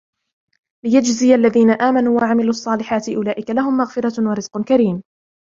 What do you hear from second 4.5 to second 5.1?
كريم